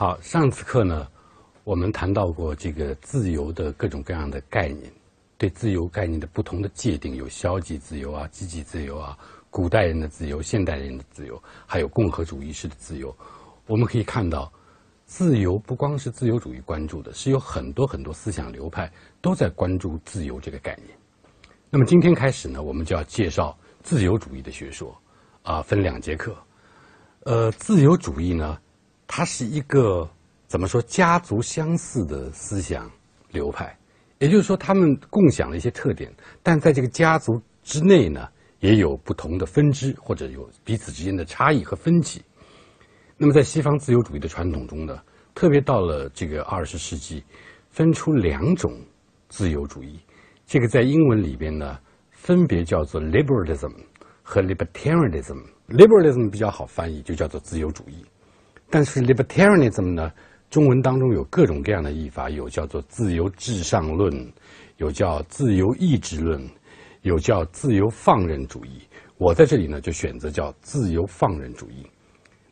[0.00, 1.08] 好，上次课呢，
[1.64, 4.92] 我们谈到过这个自由的各种各样的概念，
[5.36, 9.18] 对自由概念的不同的界定，有消极自由啊、积极自由啊、
[9.50, 13.12] 古代人的自由、现代人的自由，还有共和主义式的自由。
[13.66, 14.52] 我们可以看到，
[15.04, 18.88] 自由不光是自由主义关注的，是有很多很多思想流派
[19.20, 20.96] 都在关注自由这个概念。
[21.70, 24.96] 那么今天开始呢，我们就要介绍自由主义的学说，
[25.42, 26.36] 啊，分两节课。
[27.24, 28.56] 呃，自由主义呢？
[29.08, 30.08] 它是一个
[30.46, 32.88] 怎么说家族相似的思想
[33.32, 33.76] 流派，
[34.18, 38.28] 也就是说，他们共享了一些特点，但在这个家族之内呢，
[38.60, 42.22] 也有不同的分支，或者有彼此之间的差异和分歧。
[43.16, 45.02] 那么，在西方自由主义的传统中呢，
[45.34, 47.24] 特别到了这个二十世纪，
[47.70, 48.72] 分出两种
[49.28, 49.98] 自由主义，
[50.46, 51.78] 这个在英文里边呢，
[52.12, 53.74] 分别叫做 liberalism
[54.22, 55.42] 和 libertarianism。
[55.68, 58.04] liberalism 比较好翻译，就叫做自由主义。
[58.70, 60.12] 但是 libertarianism 呢，
[60.50, 64.32] 中文当中有各种各样的译法，有叫做自由至上论，
[64.76, 66.46] 有叫自由意志论，
[67.00, 68.82] 有叫自由放任主义。
[69.16, 71.86] 我在这里呢，就选择叫自由放任主义。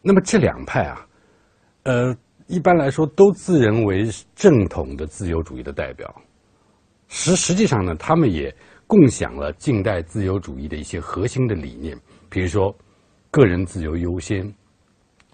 [0.00, 1.06] 那么这两派啊，
[1.82, 6.12] 呃，一般来说都自认为正统的自由主义的代表。
[7.08, 8.54] 实实际上呢，他们也
[8.86, 11.94] 共享了近代自由主义的一些核心的理念，
[12.30, 12.74] 比如说
[13.30, 14.50] 个人自由优先，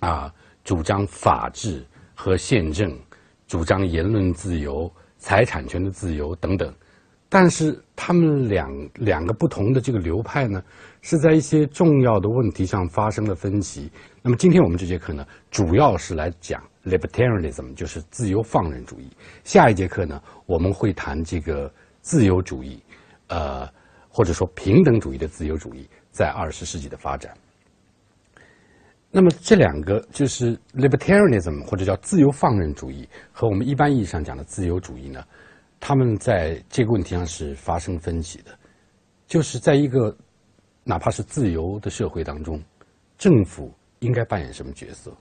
[0.00, 0.32] 啊。
[0.64, 2.96] 主张法治和宪政，
[3.46, 6.72] 主张言论自由、财产权的自由等等，
[7.28, 10.62] 但是他们两两个不同的这个流派呢，
[11.00, 13.90] 是在一些重要的问题上发生了分歧。
[14.22, 19.10] 那么今天我们这节课呢，主要是来讲 libertarianism，就是自由放任主义。
[19.44, 22.82] 下一节课呢，我们会谈这个自由主义，
[23.28, 23.68] 呃，
[24.08, 27.34] 或者说平等主义的自由主义在二十世纪的发展。
[29.14, 35.22] 那么这两个就是 libertarianism 或者叫自由放任主义和我们一般意义上讲的自由主义呢，
[35.78, 38.58] 他们在这个问题上是发生分歧的，
[39.26, 40.16] 就是在一个
[40.82, 42.58] 哪怕是自由的社会当中，
[43.18, 45.14] 政府应该扮演什么角色？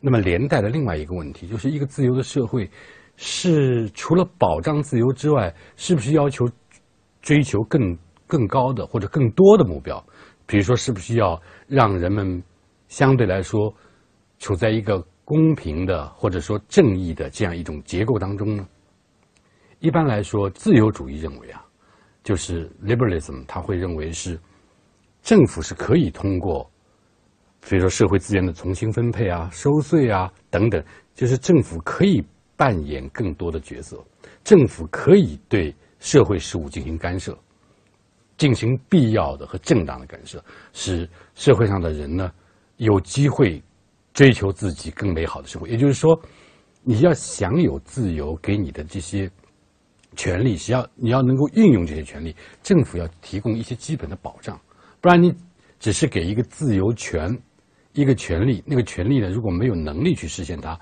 [0.00, 2.68] 那么连带的另外一个问题，就是一个自由的社会
[3.16, 6.44] 是除了保障自由之外，是不是要求
[7.22, 7.96] 追求更
[8.26, 10.04] 更高的或者更多的目标？
[10.44, 12.42] 比如说，是不是要让人们
[12.88, 13.72] 相对来说，
[14.38, 18.66] 处在一个公平的或者说正义的这样一种结构当中呢。
[19.80, 21.64] 一般来说，自由主义认为啊，
[22.24, 24.40] 就是 liberalism，他会认为是
[25.22, 26.68] 政府是可以通过，
[27.60, 30.82] 比如说社会资源的重新分配啊、收税啊等等，
[31.14, 32.24] 就是政府可以
[32.56, 34.02] 扮演更多的角色，
[34.42, 37.38] 政府可以对社会事务进行干涉，
[38.36, 42.32] 进行必要的和正当的干涉，使社会上的人呢。
[42.78, 43.62] 有机会
[44.12, 46.20] 追求自己更美好的生活，也就是说，
[46.82, 49.30] 你要享有自由给你的这些
[50.16, 54.58] 权利，是要你要能够运用这些权利，政府要提供一些基本的保障，
[55.00, 55.32] 不然你
[55.78, 57.36] 只是给一个自由权
[57.92, 60.78] 一个权利，那个权利呢，如果没有能力去实现它，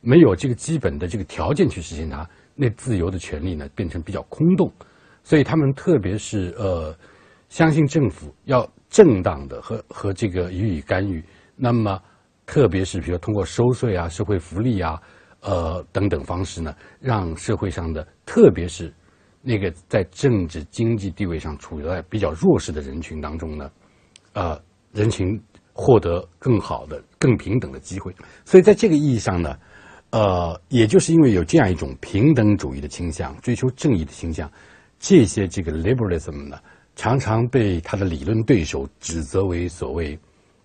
[0.00, 4.72] 没有这个基本的这个条件去实现它，那自由的权利呢，变成比较空洞。
[5.22, 6.96] 所以他们特别是呃，
[7.48, 11.22] 相信政府要正当的和和这个予以干预。
[11.62, 12.02] 那么，
[12.46, 14.98] 特别是比如通过收税啊、社会福利啊、
[15.40, 18.90] 呃等等方式呢，让社会上的，特别是
[19.42, 23.70] 那个在政治经济地位上处在比较弱势的人群当中呢，
[24.32, 24.58] 呃，
[24.92, 25.38] 人群
[25.74, 28.10] 获得更好的、更平等的机会。
[28.46, 29.54] 所以在这个意义上呢，
[30.12, 34.50] 呃，也就是因为有这样一种平等主义的倾向、追求正义的倾向，
[34.98, 36.58] 这些这个 liberalism 呢，
[36.96, 40.18] 常常被他的理论对手指责为所谓。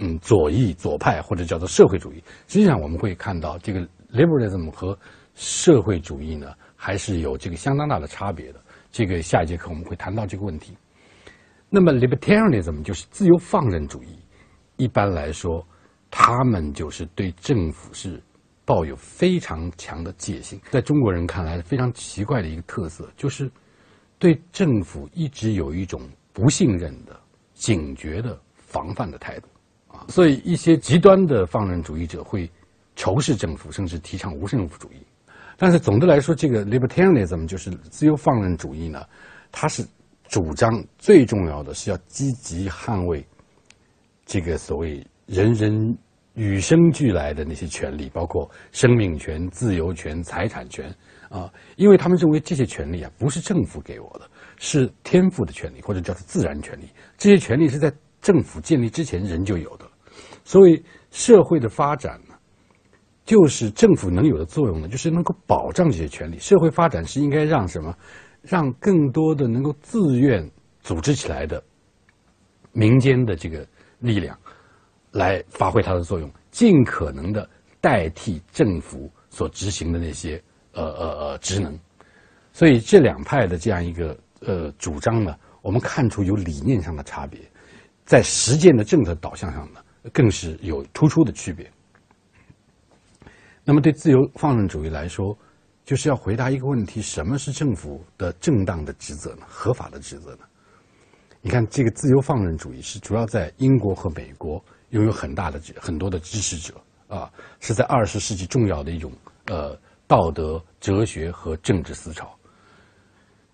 [0.00, 3.80] 嗯，左翼左派或者叫做社会主义，实际上我们会看到这个
[4.12, 4.96] liberalism 和
[5.34, 8.60] 社会主义呢，还是有这个相当大的差别的。
[8.92, 10.76] 这个下一节课我们会谈到这个问题。
[11.68, 14.18] 那么 libertarianism 就是自由放任主义，
[14.76, 15.66] 一般来说，
[16.10, 18.22] 他们就是对政府是
[18.64, 20.60] 抱有非常强的戒心。
[20.70, 23.50] 在中国人看来非常奇怪的一个特色，就是
[24.18, 26.00] 对政府一直有一种
[26.32, 27.18] 不信任的、
[27.52, 29.48] 警觉的、防范的态度。
[30.08, 32.50] 所以，一些极端的放任主义者会
[32.96, 34.96] 仇视政府，甚至提倡无政府主义。
[35.56, 39.04] 但是，总的来说，这个 libertarianism 就是自由放任主义呢，
[39.52, 39.86] 它是
[40.26, 43.24] 主张最重要的是要积极捍卫
[44.24, 45.98] 这个所谓人人
[46.34, 50.94] 与生俱来的那些权利，包括生命权、自由权、财产权
[51.28, 54.28] 啊，因为他们认为这些权利啊不是政府给我的，
[54.58, 56.88] 是天赋的权利，或者叫做自然权利。
[57.16, 59.87] 这些权利是在政府建立之前人就有的，
[60.48, 62.34] 所以社会的发展呢，
[63.22, 66.38] 就是政府能有的作用呢，就是能够保障这些权利。
[66.38, 67.94] 社会发展是应该让什么？
[68.40, 70.50] 让更多的能够自愿
[70.80, 71.62] 组织起来的
[72.72, 73.66] 民间的这个
[73.98, 74.34] 力量
[75.10, 77.46] 来发挥它的作用，尽可能的
[77.78, 80.42] 代替政府所执行的那些
[80.72, 81.78] 呃呃呃职能。
[82.54, 87.38] 所以这两派的这样一个呃主张呢，我们看出有理念上的差别，
[88.06, 91.70] 在实践的政策导向上呢，更是有突出的区别。
[93.64, 95.36] 那么对自由放任主义来说，
[95.84, 99.42] 就是要回答一个问题：什么是政府的正当的职责呢？
[99.46, 100.44] 合法的职责呢？
[101.40, 106.74] 你看，这个自由放任主义是主要在英国和美国拥有很大的很多的支持者
[107.08, 107.30] 啊，
[107.60, 109.12] 是在二十世纪重要的一种
[109.46, 112.34] 呃道德哲学和政治思潮。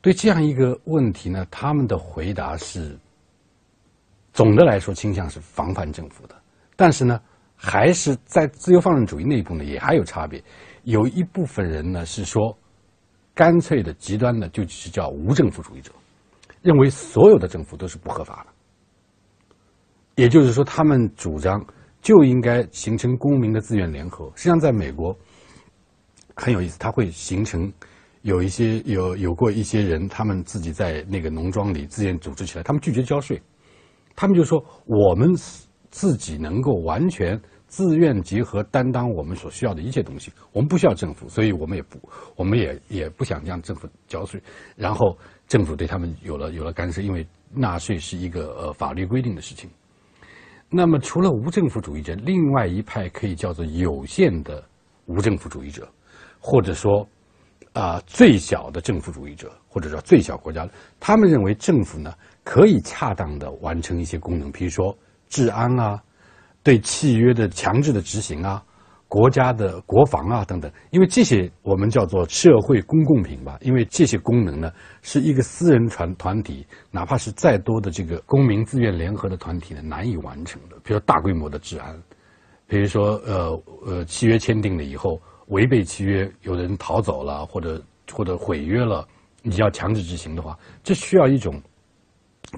[0.00, 2.98] 对这样一个问题呢，他们的回答是，
[4.32, 6.37] 总的来说倾向是防范政府的，
[6.78, 7.20] 但是呢，
[7.56, 10.40] 还是在自由放任主义内部呢，也还有差别。
[10.84, 12.56] 有一部分人呢是说，
[13.34, 15.90] 干脆的极端的就是叫无政府主义者，
[16.62, 18.52] 认为所有的政府都是不合法的。
[20.14, 21.60] 也就是说，他们主张
[22.00, 24.30] 就应该形成公民的自愿联合。
[24.36, 25.12] 实际上，在美国
[26.36, 27.72] 很有意思，它会形成。
[28.22, 33.40] 有一些有有过一些人，他们自己在那个农庄里自愿组织起来，他们拒绝交税，
[34.16, 35.32] 他们就说我们
[35.90, 41.98] 自己能够完全自愿结合担当我们所需要的一切东西，我们不需要政府，所以我们也不，
[42.36, 44.42] 我们也也不想让政府交税，
[44.76, 49.68] 然后政府对他们有了有了干涉，因为纳税是一个呃法律规定的事情。
[50.70, 54.62] 那么除了无政府主义者，另外一派可以叫做有限的
[55.06, 55.88] 无政府主义者，
[56.38, 57.08] 或者说。
[57.74, 60.68] 啊，最小的政府主义者，或者说最小国家，
[60.98, 62.12] 他们认为政府呢
[62.42, 64.96] 可以恰当的完成一些功能，比如说
[65.28, 66.02] 治安啊，
[66.62, 68.62] 对契约的强制的执行啊，
[69.08, 70.70] 国家的国防啊等等。
[70.90, 74.72] 因为这些我们叫做社会公共品吧，因为这些功能呢
[75.02, 80.76] 是一个私人团团体，哪怕是再多的这个公民自愿联合的团体呢难以完成的。
[80.82, 82.02] 比如大规模的治安，
[82.66, 85.20] 比如说呃呃契约签订了以后。
[85.50, 87.82] 违背契约，有人逃走了，或者
[88.12, 89.08] 或者毁约了，
[89.40, 90.54] 你要强制执行的话，
[90.84, 91.58] 这需要一种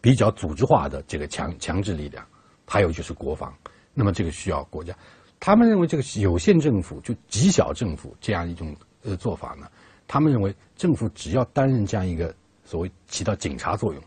[0.00, 2.24] 比较组织化的这个强强制力量。
[2.68, 3.52] 还有就是国防，
[3.94, 4.94] 那么这个需要国家。
[5.40, 9.66] 他们认为这个有限政府就极小政府这样一种呃做法呢，
[10.06, 12.32] 他们认为政府只要担任这样一个
[12.64, 14.02] 所谓起到警察作用，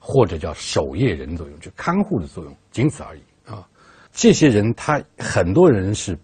[0.00, 3.66] 或者叫守夜人作用，就看护的作用，仅此而已啊。
[4.12, 6.18] 这些人他很多人是。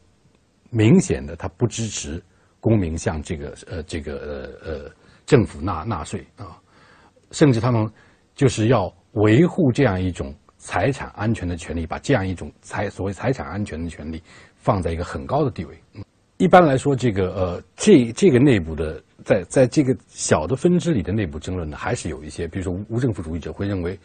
[0.73, 2.23] 明显的，他不支持
[2.61, 4.15] 公民向这个呃这个
[4.63, 4.91] 呃呃
[5.27, 6.63] 政府纳纳税啊，
[7.33, 7.93] 甚至他们
[8.37, 14.23] 就是要维护这样一种财产安全的权利，把这样一种财所谓财产安全的权利
[14.55, 15.75] 放在一个很高的地位。
[16.37, 23.99] 一般来说，这个呃这这个内部的在在这个小的分支里的内部争论呢，还是有一些，比如说无政府主义者会认为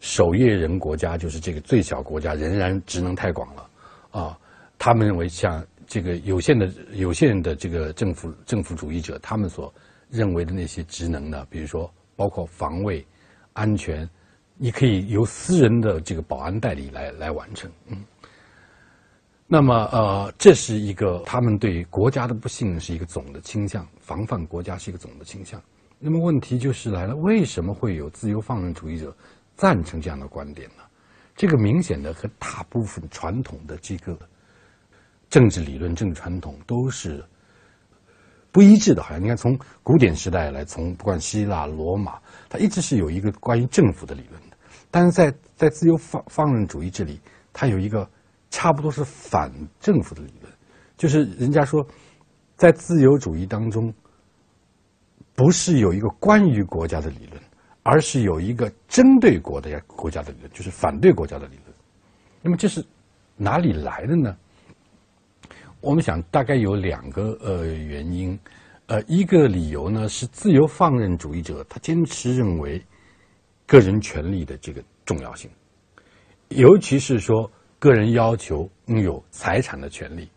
[0.00, 3.70] 守夜人国家就是这个最小国家仍然职能太广了
[4.10, 4.38] 啊，
[4.78, 5.64] 他们认为像。
[5.92, 9.74] 这个有限的、有限的这个政府政府主义者，他们所
[10.08, 13.04] 认为的那些职能呢，比如说包括防卫、
[13.54, 14.08] 安全，
[14.62, 17.70] 你可以由私人的这个保安代理来来完成。
[17.86, 17.96] 嗯，
[19.46, 25.58] 那么呃，这是一个他们对国家的不信任是一个总的倾向，防范国家是一个总的倾向。
[25.98, 29.16] 那么问题就是来了，为什么会有自由放任主义者
[29.56, 30.82] 赞成这样的观点呢？
[31.34, 34.14] 这个明显的和大部分传统的这个。
[35.30, 37.24] 政治理论、政治传统都是
[38.50, 39.00] 不一致的。
[39.00, 44.42] 好像你看，从古典时代来，从不管希腊、罗马，它一直是有一个关于政府的理论。
[44.90, 47.20] 但是在在自由放放任主义这里，
[47.52, 48.08] 它有一个
[48.50, 50.52] 差不多是反政府的理论，
[50.96, 51.86] 就是人家说，
[52.56, 53.92] 在自由主义当中，
[55.34, 57.40] 不是有一个关于国家的理论，
[57.82, 61.74] 而是有一个针对国的国家的理论，就是反对国家的理论。
[62.42, 62.84] 那么这是
[63.36, 64.36] 哪里来的呢？
[65.80, 68.38] 我们想大概有两个呃原因，
[68.86, 72.82] 呃，一个理由呢是自由放任主义者他坚持认为
[73.70, 75.48] 个人权利的这个重要性，
[76.48, 77.48] 尤其是说
[77.78, 80.28] 个人要求拥有财产的权利，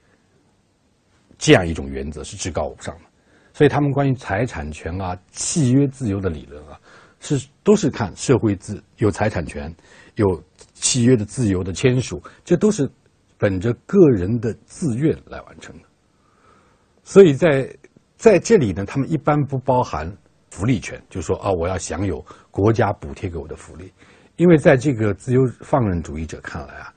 [1.39, 3.05] 这样一种原则是至高无上的，
[3.51, 6.79] 所以他们关于财产权啊、契约自由的理论啊，
[7.19, 9.73] 是都是看社会自有财产权、
[10.13, 10.39] 有
[10.75, 12.87] 契约的自由的签署，这都是。
[13.35, 15.83] 本着个人的自愿来完成的，
[17.03, 17.75] 所以在
[18.15, 20.09] 在这里呢，他们一般不包含
[20.53, 23.91] 福利权，就说啊，我要享有国家补贴给我的福利，
[24.35, 26.93] 因为在这个自由放任主义者看来啊，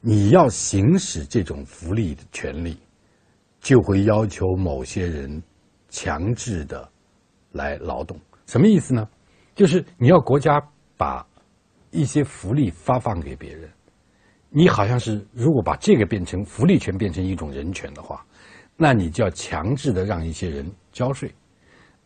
[0.00, 2.76] 你要行使这种福利的权利，
[3.60, 5.40] 就会要求某些人
[5.88, 6.88] 强制的
[7.52, 8.18] 来劳动。
[8.44, 9.08] 什么意思呢？
[9.54, 10.60] 就是你要国家
[10.96, 11.24] 把
[11.92, 13.70] 一些福利发放给别人，
[14.50, 18.26] 你好像是如果把这个变成福利权变成一种人权的话，
[18.76, 21.32] 那你就要强制的让一些人交税。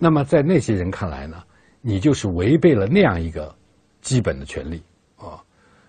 [0.02, 1.42] 那么在那些人看来呢，
[1.82, 3.54] 你就是违背了那样一个
[4.00, 4.82] 基本的权利
[5.16, 5.44] 啊。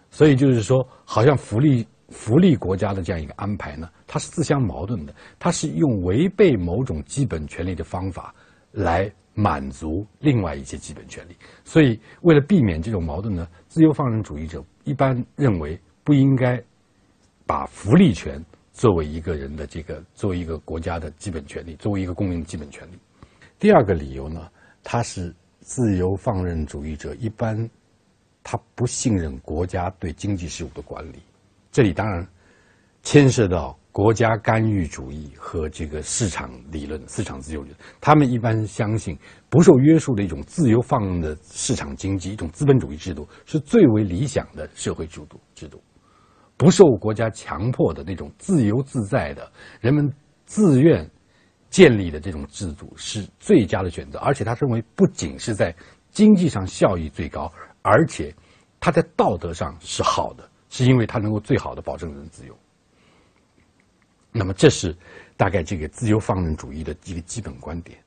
[0.09, 5.15] 所以就是说，好像福利福利国家的这样一个安排呢，它是自相矛盾的。
[5.39, 8.35] 它是用违背某种基本权利的方法
[8.73, 11.35] 来满足另外一些基本权利。
[11.63, 16.61] 所以，为了避免这种矛盾呢，自由放任主义者一般认为不应该
[17.45, 22.99] 把福利权作为一个人的这个作为一个国家的基本权利，作为一个公民的基本权利。
[23.61, 24.49] 第二个理由呢，
[24.83, 27.69] 他是自由放任主义者一般。
[28.43, 31.19] 他不信任国家对经济事务的管理，
[31.71, 32.27] 这里当然
[33.03, 37.79] 牵涉到国家干预主义和这个市场理论、市场自由理论。
[38.01, 39.15] 他们一般相信
[39.47, 45.39] 不受约束的一种自由放任的市场经济，一种资本主义制度是最为理想的社会制度。
[45.53, 45.79] 制度
[46.57, 49.47] 不受国家强迫的那种自由自在的、
[49.79, 50.11] 人们
[50.47, 51.07] 自愿
[51.71, 54.19] 建立的这种制度是最佳的选择。
[54.19, 55.75] 而且他认为，不仅是在
[56.11, 57.51] 经济上效益最高。
[57.81, 58.31] 而且，
[58.79, 62.55] 他在道德上是好的，是因为他能够最好的保证人自由。
[64.31, 64.95] 那么，这是
[65.35, 67.97] 大概这个自由放任主义的一个基本观点。